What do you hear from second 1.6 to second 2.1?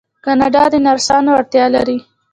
لري.